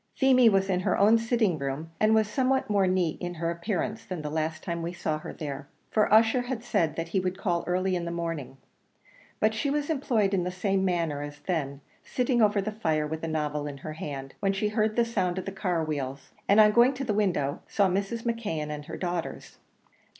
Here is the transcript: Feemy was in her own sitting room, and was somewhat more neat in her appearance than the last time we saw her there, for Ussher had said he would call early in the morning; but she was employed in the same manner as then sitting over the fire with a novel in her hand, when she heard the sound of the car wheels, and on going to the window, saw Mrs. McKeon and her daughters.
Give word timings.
Feemy 0.15 0.49
was 0.49 0.67
in 0.67 0.79
her 0.79 0.97
own 0.97 1.19
sitting 1.19 1.59
room, 1.59 1.91
and 1.99 2.15
was 2.15 2.27
somewhat 2.27 2.71
more 2.71 2.87
neat 2.87 3.21
in 3.21 3.35
her 3.35 3.51
appearance 3.51 4.03
than 4.03 4.23
the 4.23 4.31
last 4.31 4.63
time 4.63 4.81
we 4.81 4.93
saw 4.93 5.19
her 5.19 5.31
there, 5.31 5.67
for 5.91 6.11
Ussher 6.11 6.41
had 6.41 6.63
said 6.63 6.97
he 7.09 7.19
would 7.19 7.37
call 7.37 7.63
early 7.67 7.95
in 7.95 8.05
the 8.05 8.09
morning; 8.09 8.57
but 9.39 9.53
she 9.53 9.69
was 9.69 9.91
employed 9.91 10.33
in 10.33 10.43
the 10.43 10.49
same 10.49 10.83
manner 10.83 11.21
as 11.21 11.37
then 11.41 11.81
sitting 12.03 12.41
over 12.41 12.59
the 12.63 12.71
fire 12.71 13.05
with 13.05 13.23
a 13.23 13.27
novel 13.27 13.67
in 13.67 13.77
her 13.77 13.93
hand, 13.93 14.33
when 14.39 14.53
she 14.53 14.69
heard 14.69 14.95
the 14.95 15.05
sound 15.05 15.37
of 15.37 15.45
the 15.45 15.51
car 15.51 15.83
wheels, 15.83 16.31
and 16.49 16.59
on 16.59 16.71
going 16.71 16.95
to 16.95 17.03
the 17.03 17.13
window, 17.13 17.61
saw 17.67 17.87
Mrs. 17.87 18.23
McKeon 18.23 18.71
and 18.71 18.85
her 18.85 18.97
daughters. 18.97 19.59